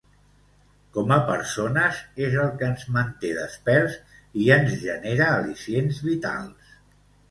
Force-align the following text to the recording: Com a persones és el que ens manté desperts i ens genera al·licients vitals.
Com 0.95 1.13
a 1.17 1.19
persones 1.27 1.99
és 2.29 2.39
el 2.45 2.51
que 2.63 2.67
ens 2.71 2.87
manté 2.97 3.35
desperts 3.43 4.01
i 4.47 4.53
ens 4.59 4.77
genera 4.89 5.33
al·licients 5.39 6.07
vitals. 6.13 6.79